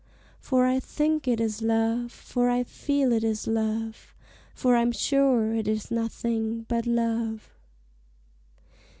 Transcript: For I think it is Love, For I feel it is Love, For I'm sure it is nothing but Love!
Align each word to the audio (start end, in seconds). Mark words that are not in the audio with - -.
For 0.39 0.65
I 0.65 0.79
think 0.79 1.27
it 1.27 1.39
is 1.39 1.61
Love, 1.61 2.11
For 2.11 2.49
I 2.49 2.63
feel 2.63 3.13
it 3.13 3.23
is 3.23 3.45
Love, 3.45 4.15
For 4.55 4.75
I'm 4.75 4.91
sure 4.91 5.53
it 5.53 5.67
is 5.67 5.91
nothing 5.91 6.63
but 6.67 6.87
Love! 6.87 7.53